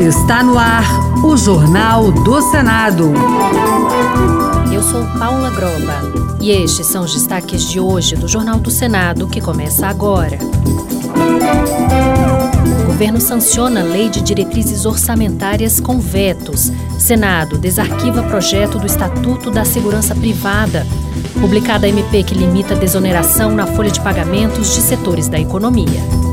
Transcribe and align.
Está 0.00 0.42
no 0.42 0.56
ar 0.56 0.84
o 1.22 1.36
Jornal 1.36 2.10
do 2.10 2.40
Senado. 2.50 3.12
Eu 4.72 4.82
sou 4.82 5.04
Paula 5.18 5.50
Groba 5.50 6.12
e 6.40 6.50
estes 6.50 6.86
são 6.86 7.04
os 7.04 7.12
destaques 7.12 7.70
de 7.70 7.78
hoje 7.78 8.16
do 8.16 8.26
Jornal 8.26 8.58
do 8.58 8.70
Senado 8.70 9.28
que 9.28 9.40
começa 9.40 9.86
agora. 9.86 10.38
O 12.82 12.86
governo 12.86 13.20
sanciona 13.20 13.82
lei 13.82 14.08
de 14.08 14.22
diretrizes 14.22 14.86
orçamentárias 14.86 15.78
com 15.78 16.00
vetos. 16.00 16.72
Senado 16.98 17.58
desarquiva 17.58 18.22
projeto 18.22 18.78
do 18.78 18.86
Estatuto 18.86 19.50
da 19.50 19.64
Segurança 19.64 20.14
Privada. 20.14 20.86
Publicada 21.38 21.86
a 21.86 21.88
MP 21.90 22.22
que 22.22 22.34
limita 22.34 22.74
a 22.74 22.78
desoneração 22.78 23.54
na 23.54 23.66
folha 23.66 23.90
de 23.90 24.00
pagamentos 24.00 24.74
de 24.74 24.80
setores 24.80 25.28
da 25.28 25.38
economia. 25.38 26.31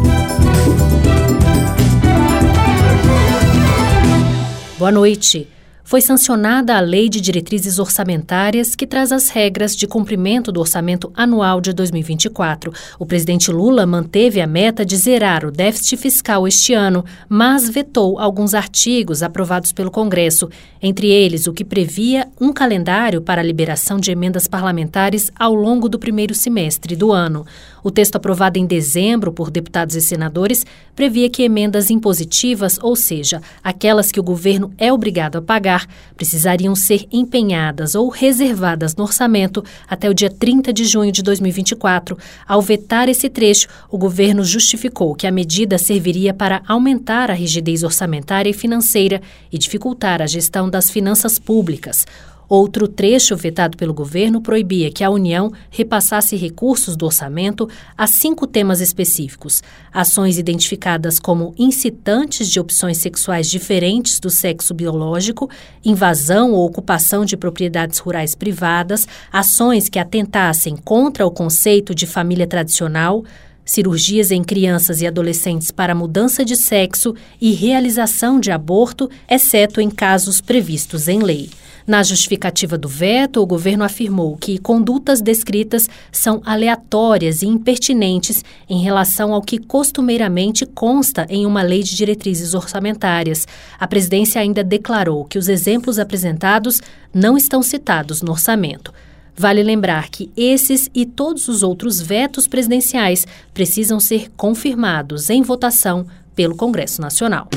Boa 4.80 4.94
noite 4.94 5.46
foi 5.90 6.02
sancionada 6.02 6.78
a 6.78 6.80
Lei 6.80 7.10
de 7.10 7.20
Diretrizes 7.20 7.80
Orçamentárias, 7.80 8.76
que 8.76 8.86
traz 8.86 9.12
as 9.12 9.30
regras 9.30 9.76
de 9.76 9.88
cumprimento 9.88 10.52
do 10.52 10.60
orçamento 10.60 11.12
anual 11.16 11.60
de 11.60 11.74
2024. 11.74 12.72
O 13.00 13.08
presidente 13.08 13.50
Lula 13.52 13.88
manteve 13.88 14.40
a 14.40 14.46
meta 14.46 14.86
de 14.86 14.96
zerar 14.96 15.44
o 15.44 15.52
déficit 15.52 15.98
fiscal 15.98 16.48
este 16.48 16.76
ano, 16.76 17.04
mas 17.28 17.68
vetou 17.68 18.20
alguns 18.20 18.54
artigos 18.54 19.24
aprovados 19.24 19.72
pelo 19.72 19.90
Congresso, 19.90 20.48
entre 20.80 21.08
eles 21.08 21.48
o 21.48 21.54
que 21.54 21.66
previa 21.66 22.28
um 22.40 22.54
calendário 22.54 23.20
para 23.20 23.42
a 23.42 23.44
liberação 23.44 24.00
de 24.00 24.12
emendas 24.12 24.48
parlamentares 24.48 25.32
ao 25.36 25.56
longo 25.56 25.90
do 25.90 25.98
primeiro 25.98 26.36
semestre 26.36 26.96
do 26.96 27.12
ano. 27.12 27.48
O 27.84 27.90
texto 27.90 28.16
aprovado 28.16 28.60
em 28.60 28.66
dezembro 28.66 29.32
por 29.32 29.50
deputados 29.50 29.96
e 29.96 30.02
senadores 30.02 30.66
previa 30.96 31.30
que 31.30 31.44
emendas 31.44 31.90
impositivas, 31.90 32.78
ou 32.82 32.96
seja, 32.96 33.42
aquelas 33.64 34.12
que 34.12 34.20
o 34.20 34.24
governo 34.24 34.72
é 34.78 34.92
obrigado 34.92 35.38
a 35.38 35.42
pagar, 35.42 35.79
precisariam 36.16 36.76
ser 36.76 37.06
empenhadas 37.12 37.96
ou 37.96 38.10
reservadas 38.10 38.96
no 38.96 39.04
orçamento 39.04 39.64
até 39.88 40.10
o 40.10 40.14
dia 40.14 40.30
30 40.30 40.72
de 40.74 40.86
junho 40.86 41.12
de 41.12 41.22
2024. 41.22 42.18
Ao 42.48 42.62
vetar 42.62 43.10
esse 43.10 43.30
trecho, 43.30 43.68
o 43.90 43.98
governo 43.98 44.44
justificou 44.44 45.16
que 45.16 45.28
a 45.28 45.32
medida 45.32 45.78
serviria 45.78 46.34
para 46.34 46.62
aumentar 46.68 47.30
a 47.32 47.34
rigidez 47.34 47.84
orçamentária 47.84 48.50
e 48.50 48.54
financeira 48.54 49.22
e 49.52 49.58
dificultar 49.58 50.22
a 50.22 50.28
gestão 50.28 50.70
das 50.70 50.90
finanças 50.90 51.38
públicas. 51.38 52.06
Outro 52.50 52.88
trecho 52.88 53.38
vetado 53.38 53.78
pelo 53.78 53.94
governo 53.94 54.42
proibia 54.42 54.92
que 54.92 55.04
a 55.04 55.10
União 55.12 55.52
repassasse 55.70 56.36
recursos 56.36 56.96
do 56.96 57.06
orçamento 57.06 57.70
a 57.96 58.08
cinco 58.08 58.48
temas 58.48 58.82
específicos: 58.82 59.62
ações 59.94 60.40
identificadas 60.40 61.20
como 61.20 61.54
incitantes 61.60 62.50
de 62.50 62.60
opções 62.60 62.98
sexuais 62.98 63.48
diferentes 63.48 64.20
do 64.20 64.32
sexo 64.32 64.74
biológico, 64.74 65.48
invasão 65.86 66.52
ou 66.54 66.66
ocupação 66.66 67.24
de 67.24 67.38
propriedades 67.38 68.00
rurais 68.00 68.34
privadas, 68.34 69.08
ações 69.32 69.88
que 69.88 70.00
atentassem 70.00 70.76
contra 70.76 71.28
o 71.28 71.32
conceito 71.32 71.94
de 71.94 72.08
família 72.08 72.48
tradicional 72.48 73.24
cirurgias 73.64 74.32
em 74.32 74.44
crianças 74.44 75.00
e 75.00 75.06
adolescentes 75.06 75.70
para 75.70 75.94
mudança 75.94 76.44
de 76.44 76.56
sexo 76.56 77.14
e 77.40 77.52
realização 77.52 78.40
de 78.40 78.50
aborto, 78.50 79.08
exceto 79.30 79.80
em 79.80 79.92
casos 79.92 80.42
previstos 80.42 81.08
em 81.08 81.20
lei. 81.20 81.52
Na 81.88 82.04
justificativa 82.04 82.78
do 82.78 82.88
veto, 82.88 83.42
o 83.42 83.46
governo 83.46 83.84
afirmou 83.84 84.38
que 84.38 84.58
condutas 84.58 85.22
descritas 85.22 85.90
são 86.12 86.42
aleatórias 86.46 87.42
e 87.42 87.48
impertinentes 87.48 88.44
em 88.70 88.82
relação 88.82 89.34
ao 89.34 89.42
que 89.42 89.58
costumeiramente 89.58 90.66
consta 90.66 91.26
em 91.30 91.46
uma 91.46 91.62
lei 91.62 91.84
de 91.84 91.96
diretrizes 91.96 92.54
orçamentárias. 92.54 93.48
A 93.80 93.88
presidência 93.88 94.42
ainda 94.42 94.64
declarou 94.64 95.26
que 95.26 95.38
os 95.38 95.48
exemplos 95.48 96.00
apresentados 96.00 96.82
não 97.14 97.38
estão 97.38 97.64
citados 97.64 98.22
no 98.22 98.32
orçamento. 98.32 98.94
Vale 99.36 99.64
lembrar 99.64 100.10
que 100.10 100.30
esses 100.36 100.90
e 100.94 101.06
todos 101.06 101.48
os 101.48 101.64
outros 101.64 102.02
vetos 102.02 102.46
presidenciais 102.46 103.26
precisam 103.54 103.98
ser 103.98 104.30
confirmados 104.36 105.30
em 105.30 105.42
votação 105.42 106.06
pelo 106.36 106.56
Congresso 106.56 107.02
Nacional. 107.02 107.48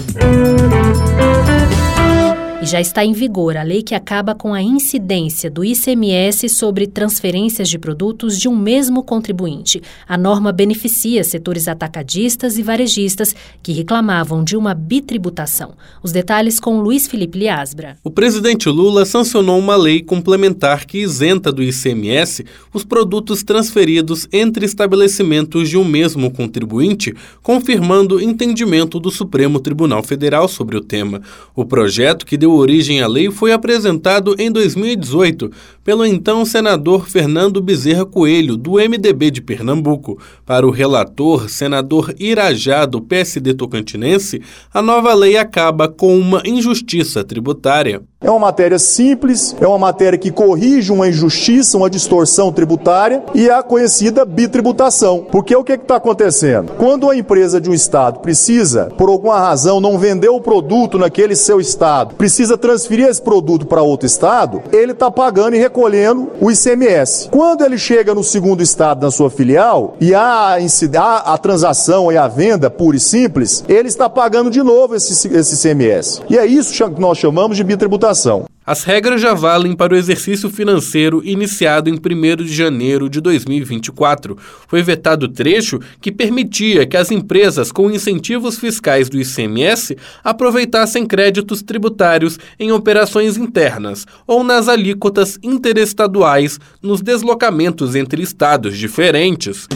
E 2.62 2.64
já 2.64 2.80
está 2.80 3.04
em 3.04 3.12
vigor 3.12 3.56
a 3.56 3.64
lei 3.64 3.82
que 3.82 3.92
acaba 3.92 4.36
com 4.36 4.54
a 4.54 4.62
incidência 4.62 5.50
do 5.50 5.64
ICMS 5.64 6.48
sobre 6.48 6.86
transferências 6.86 7.68
de 7.68 7.76
produtos 7.76 8.38
de 8.38 8.48
um 8.48 8.56
mesmo 8.56 9.02
contribuinte. 9.02 9.82
A 10.06 10.16
norma 10.16 10.52
beneficia 10.52 11.24
setores 11.24 11.66
atacadistas 11.66 12.58
e 12.58 12.62
varejistas 12.62 13.34
que 13.60 13.72
reclamavam 13.72 14.44
de 14.44 14.56
uma 14.56 14.74
bitributação. 14.74 15.72
Os 16.04 16.12
detalhes 16.12 16.60
com 16.60 16.80
Luiz 16.80 17.08
Felipe 17.08 17.36
Liasbra. 17.36 17.96
O 18.04 18.12
presidente 18.12 18.68
Lula 18.68 19.04
sancionou 19.04 19.58
uma 19.58 19.74
lei 19.74 20.00
complementar 20.00 20.86
que 20.86 20.98
isenta 20.98 21.50
do 21.50 21.64
ICMS 21.64 22.44
os 22.72 22.84
produtos 22.84 23.42
transferidos 23.42 24.28
entre 24.32 24.64
estabelecimentos 24.64 25.68
de 25.68 25.76
um 25.76 25.84
mesmo 25.84 26.30
contribuinte, 26.30 27.12
confirmando 27.42 28.20
entendimento 28.20 29.00
do 29.00 29.10
Supremo 29.10 29.58
Tribunal 29.58 30.04
Federal 30.04 30.46
sobre 30.46 30.76
o 30.76 30.80
tema. 30.80 31.20
O 31.56 31.64
projeto, 31.64 32.24
que 32.24 32.36
deu 32.36 32.51
deu 32.52 32.56
origem 32.56 33.00
à 33.00 33.06
lei 33.06 33.30
foi 33.30 33.52
apresentado 33.52 34.34
em 34.38 34.50
2018 34.50 35.50
pelo 35.84 36.04
então 36.04 36.44
senador 36.44 37.08
Fernando 37.08 37.60
Bezerra 37.60 38.06
Coelho, 38.06 38.56
do 38.56 38.72
MDB 38.74 39.30
de 39.30 39.42
Pernambuco. 39.42 40.18
Para 40.46 40.66
o 40.66 40.70
relator, 40.70 41.48
senador 41.48 42.14
Irajá, 42.18 42.86
do 42.86 43.00
PSD 43.00 43.54
tocantinense, 43.54 44.40
a 44.72 44.80
nova 44.80 45.12
lei 45.12 45.36
acaba 45.36 45.88
com 45.88 46.16
uma 46.16 46.42
injustiça 46.44 47.24
tributária. 47.24 48.02
É 48.20 48.30
uma 48.30 48.38
matéria 48.38 48.78
simples, 48.78 49.56
é 49.60 49.66
uma 49.66 49.78
matéria 49.78 50.16
que 50.16 50.30
corrige 50.30 50.92
uma 50.92 51.08
injustiça, 51.08 51.76
uma 51.76 51.90
distorção 51.90 52.52
tributária 52.52 53.24
e 53.34 53.48
é 53.48 53.52
a 53.52 53.64
conhecida 53.64 54.24
bitributação. 54.24 55.26
Porque 55.28 55.56
o 55.56 55.64
que 55.64 55.72
está 55.72 55.96
acontecendo? 55.96 56.72
Quando 56.78 57.10
a 57.10 57.16
empresa 57.16 57.60
de 57.60 57.68
um 57.68 57.74
estado 57.74 58.20
precisa, 58.20 58.86
por 58.96 59.08
alguma 59.08 59.40
razão, 59.40 59.80
não 59.80 59.98
vender 59.98 60.28
o 60.28 60.40
produto 60.40 60.98
naquele 60.98 61.34
seu 61.34 61.60
estado, 61.60 62.14
precisa 62.14 62.41
transferir 62.56 63.08
esse 63.08 63.20
produto 63.20 63.66
para 63.66 63.82
outro 63.82 64.06
estado, 64.06 64.62
ele 64.72 64.92
está 64.92 65.10
pagando 65.10 65.56
e 65.56 65.58
recolhendo 65.58 66.30
o 66.40 66.50
ICMS. 66.50 67.28
Quando 67.30 67.64
ele 67.64 67.78
chega 67.78 68.14
no 68.14 68.24
segundo 68.24 68.62
estado 68.62 69.02
na 69.02 69.10
sua 69.10 69.30
filial 69.30 69.96
e 70.00 70.14
há 70.14 70.56
a, 70.56 71.34
a 71.34 71.38
transação 71.38 72.10
e 72.10 72.16
a 72.16 72.28
venda 72.28 72.70
pura 72.70 72.96
e 72.96 73.00
simples, 73.00 73.64
ele 73.68 73.88
está 73.88 74.08
pagando 74.08 74.50
de 74.50 74.62
novo 74.62 74.94
esse, 74.94 75.28
esse 75.28 75.54
ICMS. 75.54 76.22
E 76.28 76.38
é 76.38 76.46
isso 76.46 76.72
que 76.72 77.00
nós 77.00 77.18
chamamos 77.18 77.56
de 77.56 77.64
bitributação 77.64 78.44
as 78.64 78.84
regras 78.84 79.20
já 79.20 79.34
valem 79.34 79.74
para 79.74 79.92
o 79.92 79.96
exercício 79.96 80.48
financeiro 80.48 81.20
iniciado 81.24 81.90
em 81.90 81.94
1 81.94 82.44
de 82.44 82.54
janeiro 82.54 83.08
de 83.08 83.20
2024. 83.20 84.36
Foi 84.68 84.82
vetado 84.82 85.28
trecho 85.28 85.80
que 86.00 86.12
permitia 86.12 86.86
que 86.86 86.96
as 86.96 87.10
empresas 87.10 87.72
com 87.72 87.90
incentivos 87.90 88.58
fiscais 88.58 89.08
do 89.08 89.20
ICMS 89.20 89.96
aproveitassem 90.22 91.06
créditos 91.06 91.60
tributários 91.62 92.38
em 92.58 92.70
operações 92.70 93.36
internas 93.36 94.06
ou 94.26 94.44
nas 94.44 94.68
alíquotas 94.68 95.38
interestaduais 95.42 96.60
nos 96.80 97.00
deslocamentos 97.00 97.96
entre 97.96 98.22
estados 98.22 98.78
diferentes. 98.78 99.66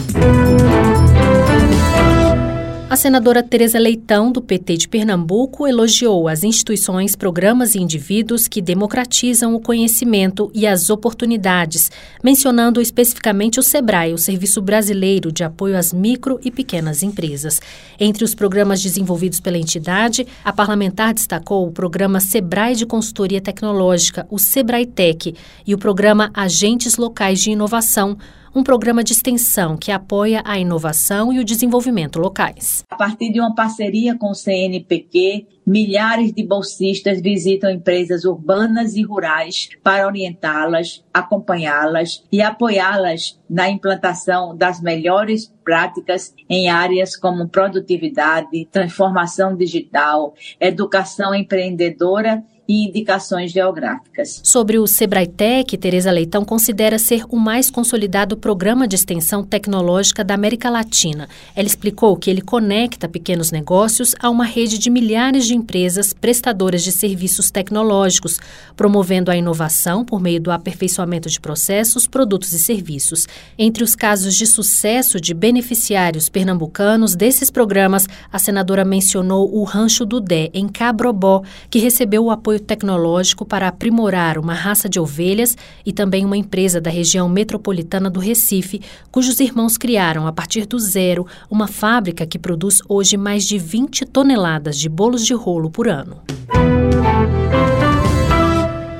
A 2.89 2.95
senadora 2.95 3.43
Tereza 3.43 3.77
Leitão, 3.77 4.31
do 4.31 4.41
PT 4.41 4.77
de 4.77 4.87
Pernambuco, 4.87 5.67
elogiou 5.67 6.29
as 6.29 6.45
instituições, 6.45 7.17
programas 7.17 7.75
e 7.75 7.79
indivíduos 7.79 8.47
que 8.47 8.61
democratizam 8.61 9.53
o 9.53 9.59
conhecimento 9.59 10.49
e 10.53 10.65
as 10.65 10.89
oportunidades, 10.89 11.91
mencionando 12.23 12.79
especificamente 12.79 13.59
o 13.59 13.63
SEBRAE, 13.63 14.13
o 14.13 14.17
Serviço 14.17 14.61
Brasileiro 14.61 15.33
de 15.33 15.43
Apoio 15.43 15.77
às 15.77 15.91
Micro 15.91 16.39
e 16.41 16.49
Pequenas 16.49 17.03
Empresas. 17.03 17.59
Entre 17.99 18.23
os 18.23 18.33
programas 18.33 18.81
desenvolvidos 18.81 19.41
pela 19.41 19.57
entidade, 19.57 20.25
a 20.41 20.53
parlamentar 20.53 21.13
destacou 21.13 21.67
o 21.67 21.71
programa 21.73 22.21
SEBRAE 22.21 22.73
de 22.73 22.85
Consultoria 22.85 23.41
Tecnológica, 23.41 24.25
o 24.31 24.39
SEBRAE 24.39 24.85
Tech, 24.85 25.35
e 25.65 25.73
o 25.73 25.77
programa 25.77 26.31
Agentes 26.33 26.95
Locais 26.95 27.41
de 27.41 27.51
Inovação, 27.51 28.17
um 28.57 28.63
programa 28.63 29.03
de 29.03 29.13
extensão 29.13 29.77
que 29.77 29.91
apoia 29.91 30.41
a 30.43 30.57
inovação 30.57 31.31
e 31.31 31.37
o 31.37 31.45
desenvolvimento 31.45 32.17
locais. 32.17 32.83
A 32.89 32.95
partir 32.95 33.31
de 33.31 33.39
uma 33.39 33.53
parceria 33.53 34.17
com 34.17 34.31
o 34.31 34.33
CNPq, 34.33 35.45
milhares 35.63 36.33
de 36.33 36.43
bolsistas 36.43 37.21
visitam 37.21 37.69
empresas 37.69 38.25
urbanas 38.25 38.95
e 38.95 39.03
rurais 39.03 39.69
para 39.83 40.07
orientá-las, 40.07 41.05
acompanhá-las 41.13 42.23
e 42.31 42.41
apoiá-las 42.41 43.39
na 43.47 43.69
implantação 43.69 44.57
das 44.57 44.81
melhores 44.81 45.53
práticas 45.63 46.33
em 46.49 46.67
áreas 46.67 47.15
como 47.15 47.47
produtividade, 47.47 48.65
transformação 48.71 49.55
digital, 49.55 50.33
educação 50.59 51.35
empreendedora 51.35 52.43
e 52.67 52.87
indicações 52.87 53.51
geográficas. 53.51 54.41
Sobre 54.43 54.77
o 54.77 54.85
Sebrae-Tec, 54.85 55.77
Tereza 55.77 56.11
Leitão 56.11 56.43
considera 56.43 56.99
ser 56.99 57.23
o 57.29 57.37
mais 57.37 57.69
consolidado 57.69 58.35
programa 58.35 58.87
de 58.87 58.95
extensão 58.95 59.43
tecnológica 59.43 60.23
da 60.23 60.33
América 60.33 60.69
Latina. 60.69 61.29
Ela 61.55 61.67
explicou 61.67 62.17
que 62.17 62.29
ele 62.29 62.41
conecta 62.41 63.07
pequenos 63.07 63.51
negócios 63.51 64.13
a 64.19 64.29
uma 64.29 64.43
rede 64.43 64.77
de 64.77 64.89
milhares 64.89 65.45
de 65.45 65.55
empresas 65.55 66.13
prestadoras 66.13 66.83
de 66.83 66.91
serviços 66.91 67.49
tecnológicos, 67.49 68.39
promovendo 68.75 69.31
a 69.31 69.37
inovação 69.37 70.03
por 70.03 70.19
meio 70.19 70.41
do 70.41 70.51
aperfeiçoamento 70.51 71.29
de 71.29 71.39
processos, 71.39 72.07
produtos 72.07 72.51
e 72.51 72.59
serviços. 72.59 73.27
Entre 73.57 73.83
os 73.83 73.95
casos 73.95 74.35
de 74.35 74.45
sucesso 74.45 75.21
de 75.21 75.33
beneficiários 75.33 76.27
pernambucanos 76.29 77.15
desses 77.15 77.49
programas, 77.49 78.07
a 78.31 78.39
senadora 78.39 78.83
mencionou 78.83 79.53
o 79.55 79.63
Rancho 79.63 80.05
do 80.05 80.19
Dé, 80.19 80.49
em 80.53 80.67
Cabrobó, 80.67 81.43
que 81.69 81.79
recebeu 81.79 82.25
o 82.25 82.31
apoio 82.31 82.56
tecnológico 82.59 83.45
para 83.45 83.67
aprimorar 83.67 84.37
uma 84.37 84.53
raça 84.53 84.87
de 84.87 84.99
ovelhas 84.99 85.57
e 85.85 85.91
também 85.91 86.25
uma 86.25 86.37
empresa 86.37 86.79
da 86.79 86.89
região 86.89 87.27
metropolitana 87.27 88.09
do 88.09 88.19
Recife, 88.19 88.81
cujos 89.11 89.39
irmãos 89.39 89.77
criaram, 89.77 90.27
a 90.27 90.31
partir 90.31 90.65
do 90.65 90.79
zero, 90.79 91.25
uma 91.49 91.67
fábrica 91.67 92.25
que 92.25 92.39
produz 92.39 92.79
hoje 92.87 93.17
mais 93.17 93.45
de 93.45 93.57
20 93.57 94.05
toneladas 94.05 94.77
de 94.77 94.89
bolos 94.89 95.25
de 95.25 95.33
rolo 95.33 95.69
por 95.69 95.87
ano. 95.87 96.21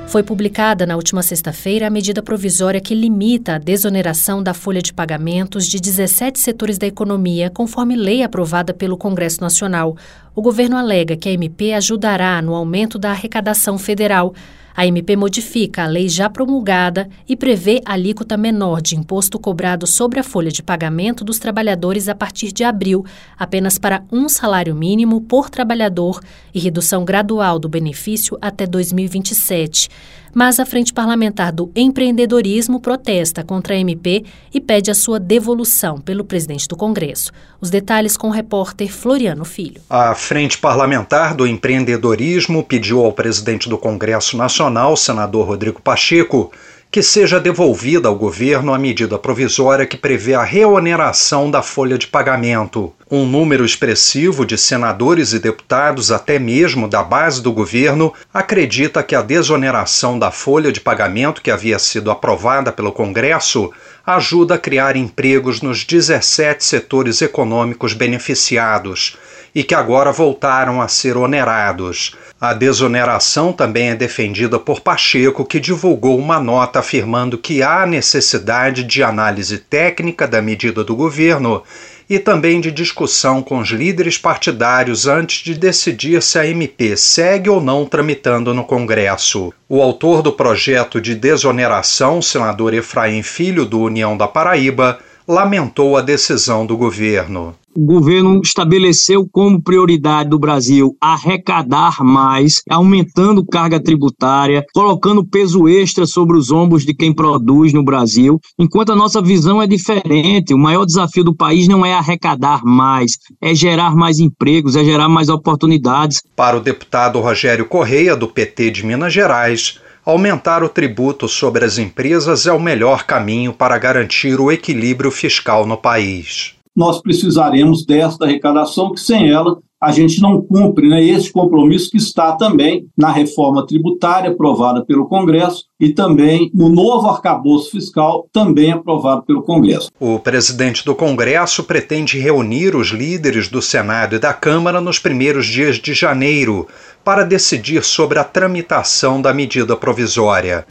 Foi 0.08 0.22
publicada 0.22 0.86
na 0.86 0.96
última 0.96 1.22
sexta-feira 1.22 1.86
a 1.86 1.90
medida 1.90 2.22
provisória 2.22 2.80
que 2.80 2.94
limita 2.94 3.56
a 3.56 3.58
desoneração 3.58 4.42
da 4.42 4.54
folha 4.54 4.80
de 4.80 4.90
pagamentos 4.90 5.66
de 5.66 5.78
17 5.78 6.40
setores 6.40 6.78
da 6.78 6.86
economia, 6.86 7.50
conforme 7.50 7.94
lei 7.94 8.22
aprovada 8.22 8.72
pelo 8.72 8.96
Congresso 8.96 9.42
Nacional. 9.42 9.94
O 10.34 10.40
governo 10.40 10.78
alega 10.78 11.14
que 11.14 11.28
a 11.28 11.32
MP 11.32 11.74
ajudará 11.74 12.40
no 12.40 12.54
aumento 12.54 12.98
da 12.98 13.10
arrecadação 13.10 13.76
federal. 13.76 14.32
A 14.76 14.86
MP 14.86 15.16
modifica 15.16 15.84
a 15.84 15.86
lei 15.86 16.08
já 16.08 16.30
promulgada 16.30 17.08
e 17.28 17.36
prevê 17.36 17.80
alíquota 17.84 18.36
menor 18.36 18.80
de 18.80 18.96
imposto 18.96 19.38
cobrado 19.38 19.86
sobre 19.86 20.20
a 20.20 20.22
folha 20.22 20.50
de 20.50 20.62
pagamento 20.62 21.24
dos 21.24 21.38
trabalhadores 21.38 22.08
a 22.08 22.14
partir 22.14 22.52
de 22.52 22.62
abril, 22.64 23.04
apenas 23.36 23.78
para 23.78 24.02
um 24.12 24.28
salário 24.28 24.74
mínimo 24.74 25.20
por 25.20 25.50
trabalhador 25.50 26.20
e 26.54 26.60
redução 26.60 27.04
gradual 27.04 27.58
do 27.58 27.68
benefício 27.68 28.38
até 28.40 28.66
2027 28.66 29.88
mas 30.34 30.60
a 30.60 30.66
Frente 30.66 30.92
Parlamentar 30.92 31.52
do 31.52 31.70
Empreendedorismo 31.74 32.80
protesta 32.80 33.42
contra 33.42 33.74
a 33.74 33.78
MP 33.78 34.24
e 34.52 34.60
pede 34.60 34.90
a 34.90 34.94
sua 34.94 35.18
devolução 35.18 36.00
pelo 36.00 36.24
presidente 36.24 36.68
do 36.68 36.76
Congresso. 36.76 37.32
Os 37.60 37.70
detalhes 37.70 38.16
com 38.16 38.28
o 38.28 38.30
repórter 38.30 38.88
Floriano 38.88 39.44
Filho. 39.44 39.80
A 39.90 40.14
Frente 40.14 40.56
Parlamentar 40.58 41.34
do 41.34 41.46
Empreendedorismo 41.46 42.62
pediu 42.62 43.04
ao 43.04 43.12
presidente 43.12 43.68
do 43.68 43.76
Congresso 43.76 44.36
Nacional, 44.36 44.67
senador 44.96 45.46
Rodrigo 45.46 45.80
Pacheco, 45.80 46.52
que 46.90 47.02
seja 47.02 47.38
devolvida 47.38 48.08
ao 48.08 48.14
governo 48.14 48.72
a 48.72 48.78
medida 48.78 49.18
provisória 49.18 49.84
que 49.84 49.96
prevê 49.96 50.34
a 50.34 50.42
reoneração 50.42 51.50
da 51.50 51.60
folha 51.60 51.98
de 51.98 52.06
pagamento. 52.06 52.92
Um 53.10 53.26
número 53.26 53.64
expressivo 53.64 54.46
de 54.46 54.56
senadores 54.56 55.34
e 55.34 55.38
deputados, 55.38 56.10
até 56.10 56.38
mesmo 56.38 56.88
da 56.88 57.02
base 57.02 57.42
do 57.42 57.52
governo, 57.52 58.14
acredita 58.32 59.02
que 59.02 59.14
a 59.14 59.20
desoneração 59.20 60.18
da 60.18 60.30
folha 60.30 60.72
de 60.72 60.80
pagamento 60.80 61.42
que 61.42 61.50
havia 61.50 61.78
sido 61.78 62.10
aprovada 62.10 62.72
pelo 62.72 62.92
Congresso 62.92 63.70
ajuda 64.06 64.54
a 64.54 64.58
criar 64.58 64.96
empregos 64.96 65.60
nos 65.60 65.84
17 65.84 66.64
setores 66.64 67.20
econômicos 67.20 67.92
beneficiados 67.92 69.18
e 69.54 69.62
que 69.62 69.74
agora 69.74 70.12
voltaram 70.12 70.80
a 70.80 70.88
ser 70.88 71.16
onerados. 71.16 72.14
A 72.40 72.54
desoneração 72.54 73.52
também 73.52 73.90
é 73.90 73.94
defendida 73.96 74.58
por 74.58 74.80
Pacheco, 74.80 75.44
que 75.44 75.58
divulgou 75.58 76.18
uma 76.18 76.38
nota 76.38 76.78
afirmando 76.78 77.36
que 77.36 77.62
há 77.62 77.84
necessidade 77.84 78.84
de 78.84 79.02
análise 79.02 79.58
técnica 79.58 80.26
da 80.26 80.40
medida 80.40 80.84
do 80.84 80.94
governo 80.94 81.62
e 82.08 82.18
também 82.18 82.60
de 82.60 82.70
discussão 82.70 83.42
com 83.42 83.58
os 83.58 83.68
líderes 83.68 84.16
partidários 84.16 85.06
antes 85.06 85.42
de 85.42 85.54
decidir 85.54 86.22
se 86.22 86.38
a 86.38 86.46
MP 86.46 86.96
segue 86.96 87.50
ou 87.50 87.60
não 87.60 87.84
tramitando 87.84 88.54
no 88.54 88.64
Congresso. 88.64 89.52
O 89.68 89.82
autor 89.82 90.22
do 90.22 90.32
projeto 90.32 91.00
de 91.00 91.14
desoneração, 91.14 92.22
senador 92.22 92.72
Efraim 92.72 93.22
Filho, 93.22 93.66
do 93.66 93.80
União 93.80 94.16
da 94.16 94.26
Paraíba, 94.26 94.98
lamentou 95.26 95.96
a 95.96 96.00
decisão 96.00 96.64
do 96.64 96.76
governo 96.76 97.54
o 97.78 97.84
governo 97.84 98.40
estabeleceu 98.42 99.24
como 99.30 99.62
prioridade 99.62 100.30
do 100.30 100.38
Brasil 100.38 100.96
arrecadar 101.00 102.02
mais, 102.02 102.60
aumentando 102.68 103.46
carga 103.46 103.80
tributária, 103.80 104.66
colocando 104.74 105.24
peso 105.24 105.68
extra 105.68 106.04
sobre 106.04 106.36
os 106.36 106.50
ombros 106.50 106.84
de 106.84 106.92
quem 106.92 107.14
produz 107.14 107.72
no 107.72 107.84
Brasil, 107.84 108.40
enquanto 108.58 108.90
a 108.90 108.96
nossa 108.96 109.22
visão 109.22 109.62
é 109.62 109.66
diferente. 109.68 110.52
O 110.52 110.58
maior 110.58 110.84
desafio 110.84 111.22
do 111.22 111.36
país 111.36 111.68
não 111.68 111.86
é 111.86 111.94
arrecadar 111.94 112.64
mais, 112.64 113.12
é 113.40 113.54
gerar 113.54 113.94
mais 113.94 114.18
empregos, 114.18 114.74
é 114.74 114.82
gerar 114.82 115.08
mais 115.08 115.28
oportunidades. 115.28 116.20
Para 116.34 116.56
o 116.56 116.60
deputado 116.60 117.20
Rogério 117.20 117.64
Correia, 117.64 118.16
do 118.16 118.26
PT 118.26 118.72
de 118.72 118.84
Minas 118.84 119.12
Gerais, 119.12 119.78
aumentar 120.04 120.64
o 120.64 120.68
tributo 120.68 121.28
sobre 121.28 121.64
as 121.64 121.78
empresas 121.78 122.44
é 122.44 122.52
o 122.52 122.60
melhor 122.60 123.04
caminho 123.04 123.52
para 123.52 123.78
garantir 123.78 124.40
o 124.40 124.50
equilíbrio 124.50 125.12
fiscal 125.12 125.64
no 125.64 125.76
país 125.76 126.57
nós 126.78 127.02
precisaremos 127.02 127.84
desta 127.84 128.24
arrecadação, 128.24 128.92
que 128.92 129.00
sem 129.00 129.28
ela 129.28 129.58
a 129.80 129.92
gente 129.92 130.20
não 130.20 130.40
cumpre 130.40 130.88
né, 130.88 131.04
esse 131.04 131.32
compromisso 131.32 131.90
que 131.90 131.96
está 131.96 132.32
também 132.32 132.86
na 132.96 133.10
reforma 133.10 133.64
tributária 133.66 134.30
aprovada 134.30 134.84
pelo 134.84 135.08
Congresso 135.08 135.64
e 135.78 135.90
também 135.90 136.50
no 136.52 136.68
novo 136.68 137.08
arcabouço 137.08 137.70
fiscal 137.70 138.28
também 138.32 138.72
aprovado 138.72 139.22
pelo 139.22 139.42
Congresso. 139.42 139.88
O 140.00 140.18
presidente 140.18 140.84
do 140.84 140.94
Congresso 140.94 141.62
pretende 141.62 142.18
reunir 142.18 142.74
os 142.74 142.88
líderes 142.88 143.48
do 143.48 143.62
Senado 143.62 144.16
e 144.16 144.18
da 144.18 144.32
Câmara 144.32 144.80
nos 144.80 144.98
primeiros 144.98 145.46
dias 145.46 145.76
de 145.76 145.94
janeiro 145.94 146.66
para 147.04 147.24
decidir 147.24 147.84
sobre 147.84 148.18
a 148.18 148.24
tramitação 148.24 149.22
da 149.22 149.32
medida 149.32 149.76
provisória. 149.76 150.64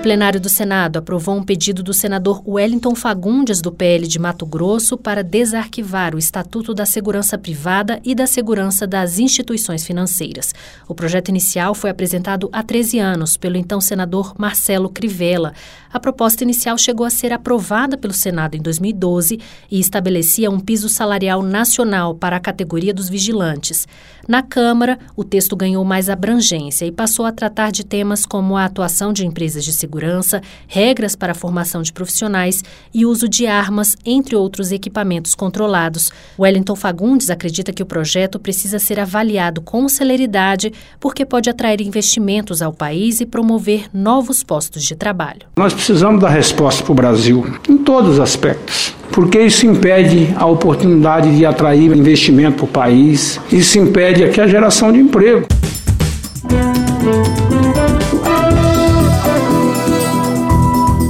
O 0.00 0.02
plenário 0.02 0.40
do 0.40 0.48
Senado 0.48 0.96
aprovou 0.96 1.36
um 1.36 1.42
pedido 1.42 1.82
do 1.82 1.92
senador 1.92 2.42
Wellington 2.48 2.94
Fagundes, 2.94 3.60
do 3.60 3.70
PL 3.70 4.06
de 4.06 4.18
Mato 4.18 4.46
Grosso, 4.46 4.96
para 4.96 5.22
desarquivar 5.22 6.14
o 6.14 6.18
Estatuto 6.18 6.72
da 6.72 6.86
Segurança 6.86 7.36
Privada 7.36 8.00
e 8.02 8.14
da 8.14 8.26
Segurança 8.26 8.86
das 8.86 9.18
Instituições 9.18 9.84
Financeiras. 9.84 10.54
O 10.88 10.94
projeto 10.94 11.28
inicial 11.28 11.74
foi 11.74 11.90
apresentado 11.90 12.48
há 12.50 12.62
13 12.62 12.98
anos 12.98 13.36
pelo 13.36 13.58
então 13.58 13.78
senador 13.78 14.32
Marcelo 14.38 14.88
Crivella. 14.88 15.52
A 15.92 16.00
proposta 16.00 16.44
inicial 16.44 16.78
chegou 16.78 17.04
a 17.04 17.10
ser 17.10 17.30
aprovada 17.30 17.98
pelo 17.98 18.14
Senado 18.14 18.56
em 18.56 18.62
2012 18.62 19.38
e 19.70 19.78
estabelecia 19.78 20.50
um 20.50 20.60
piso 20.60 20.88
salarial 20.88 21.42
nacional 21.42 22.14
para 22.14 22.36
a 22.36 22.40
categoria 22.40 22.94
dos 22.94 23.10
vigilantes. 23.10 23.86
Na 24.30 24.42
Câmara, 24.42 24.96
o 25.16 25.24
texto 25.24 25.56
ganhou 25.56 25.84
mais 25.84 26.08
abrangência 26.08 26.86
e 26.86 26.92
passou 26.92 27.26
a 27.26 27.32
tratar 27.32 27.72
de 27.72 27.84
temas 27.84 28.24
como 28.24 28.56
a 28.56 28.64
atuação 28.64 29.12
de 29.12 29.26
empresas 29.26 29.64
de 29.64 29.72
segurança, 29.72 30.40
regras 30.68 31.16
para 31.16 31.32
a 31.32 31.34
formação 31.34 31.82
de 31.82 31.92
profissionais 31.92 32.62
e 32.94 33.04
uso 33.04 33.28
de 33.28 33.48
armas, 33.48 33.96
entre 34.06 34.36
outros 34.36 34.70
equipamentos 34.70 35.34
controlados. 35.34 36.12
Wellington 36.38 36.76
Fagundes 36.76 37.28
acredita 37.28 37.72
que 37.72 37.82
o 37.82 37.86
projeto 37.86 38.38
precisa 38.38 38.78
ser 38.78 39.00
avaliado 39.00 39.60
com 39.60 39.88
celeridade 39.88 40.72
porque 41.00 41.26
pode 41.26 41.50
atrair 41.50 41.80
investimentos 41.80 42.62
ao 42.62 42.72
país 42.72 43.20
e 43.20 43.26
promover 43.26 43.88
novos 43.92 44.44
postos 44.44 44.84
de 44.84 44.94
trabalho. 44.94 45.48
Nós 45.56 45.74
precisamos 45.74 46.20
dar 46.20 46.30
resposta 46.30 46.84
para 46.84 46.92
o 46.92 46.94
Brasil 46.94 47.44
em 47.68 47.76
todos 47.76 48.12
os 48.12 48.20
aspectos 48.20 48.94
porque 49.12 49.40
isso 49.40 49.66
impede 49.66 50.34
a 50.36 50.46
oportunidade 50.46 51.36
de 51.36 51.44
atrair 51.44 51.92
investimento 51.96 52.58
para 52.58 52.64
o 52.64 52.68
país, 52.68 53.40
isso 53.50 53.78
impede 53.78 54.24
aqui 54.24 54.40
a 54.40 54.46
geração 54.46 54.92
de 54.92 54.98
emprego. 54.98 55.46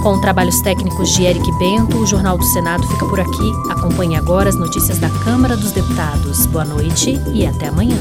Com 0.02 0.18
trabalhos 0.18 0.60
técnicos 0.62 1.10
de 1.14 1.24
Eric 1.24 1.52
Bento, 1.58 1.98
o 1.98 2.06
Jornal 2.06 2.38
do 2.38 2.44
Senado 2.44 2.86
fica 2.88 3.04
por 3.04 3.20
aqui. 3.20 3.52
Acompanhe 3.68 4.16
agora 4.16 4.48
as 4.48 4.56
notícias 4.56 4.98
da 4.98 5.10
Câmara 5.24 5.56
dos 5.56 5.72
Deputados. 5.72 6.46
Boa 6.46 6.64
noite 6.64 7.20
e 7.34 7.46
até 7.46 7.68
amanhã. 7.68 7.98